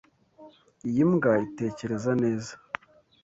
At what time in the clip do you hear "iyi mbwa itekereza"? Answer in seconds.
0.89-2.11